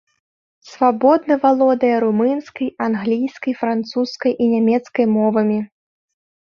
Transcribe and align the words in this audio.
Свабодна 0.69 1.33
валодае 1.43 1.93
румынскай, 2.05 2.73
англійскай, 2.89 3.53
французскай 3.61 4.31
і 4.43 4.53
нямецкай 4.57 5.05
мовамі. 5.21 5.59